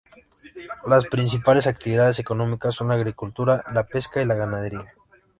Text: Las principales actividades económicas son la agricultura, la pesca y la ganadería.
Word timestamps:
Las 0.87 1.05
principales 1.05 1.67
actividades 1.67 2.17
económicas 2.17 2.73
son 2.73 2.87
la 2.87 2.95
agricultura, 2.95 3.63
la 3.71 3.83
pesca 3.85 4.19
y 4.19 4.25
la 4.25 4.33
ganadería. 4.33 4.91